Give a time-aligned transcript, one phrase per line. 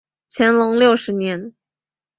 [0.29, 1.53] 乾隆六十年。